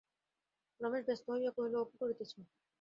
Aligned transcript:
রমেশ 0.79 1.03
ব্যস্ত 1.07 1.25
হইয়া 1.31 1.51
কহিল, 1.55 1.73
ও 1.77 1.87
কী 1.89 1.95
করিতেছ? 2.01 2.31